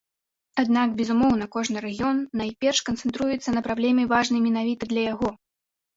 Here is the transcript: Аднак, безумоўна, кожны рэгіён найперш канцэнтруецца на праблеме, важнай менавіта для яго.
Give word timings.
Аднак, 0.61 0.93
безумоўна, 1.01 1.45
кожны 1.57 1.83
рэгіён 1.85 2.23
найперш 2.43 2.79
канцэнтруецца 2.89 3.49
на 3.57 3.61
праблеме, 3.69 4.11
важнай 4.15 4.41
менавіта 4.47 4.83
для 4.95 5.01
яго. 5.13 5.29